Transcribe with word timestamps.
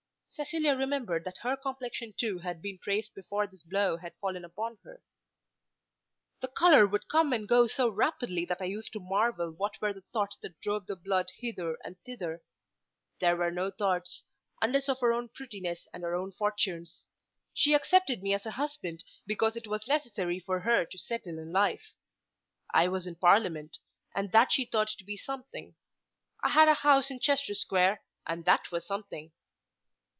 Cecilia 0.33 0.77
remembered 0.77 1.25
that 1.25 1.39
her 1.41 1.57
complexion 1.57 2.13
too 2.17 2.39
had 2.39 2.61
been 2.61 2.77
praised 2.77 3.13
before 3.13 3.45
this 3.47 3.63
blow 3.63 3.97
had 3.97 4.15
fallen 4.21 4.45
upon 4.45 4.77
her. 4.85 5.03
"The 6.39 6.47
colour 6.47 6.87
would 6.87 7.09
come 7.09 7.33
and 7.33 7.45
go 7.45 7.67
so 7.67 7.89
rapidly 7.89 8.45
that 8.45 8.61
I 8.61 8.65
used 8.65 8.93
to 8.93 9.01
marvel 9.01 9.51
what 9.51 9.79
were 9.81 9.91
the 9.91 10.05
thoughts 10.13 10.37
that 10.37 10.57
drove 10.61 10.85
the 10.87 10.95
blood 10.95 11.27
hither 11.37 11.77
and 11.83 11.97
thither. 12.05 12.41
There 13.19 13.35
were 13.35 13.51
no 13.51 13.71
thoughts, 13.71 14.23
unless 14.61 14.87
of 14.87 15.01
her 15.01 15.11
own 15.11 15.27
prettiness 15.27 15.85
and 15.93 16.01
her 16.01 16.15
own 16.15 16.31
fortunes. 16.31 17.05
She 17.53 17.73
accepted 17.73 18.23
me 18.23 18.33
as 18.33 18.45
a 18.45 18.51
husband 18.51 19.03
because 19.27 19.57
it 19.57 19.67
was 19.67 19.85
necessary 19.85 20.39
for 20.39 20.61
her 20.61 20.85
to 20.85 20.97
settle 20.97 21.39
in 21.39 21.51
life. 21.51 21.91
I 22.73 22.87
was 22.87 23.05
in 23.05 23.15
Parliament, 23.15 23.79
and 24.15 24.31
that 24.31 24.53
she 24.53 24.63
thought 24.63 24.87
to 24.97 25.03
be 25.03 25.17
something. 25.17 25.75
I 26.41 26.51
had 26.51 26.69
a 26.69 26.73
house 26.75 27.11
in 27.11 27.19
Chester 27.19 27.53
Square, 27.53 28.01
and 28.25 28.45
that 28.45 28.71
was 28.71 28.85
something. 28.87 29.33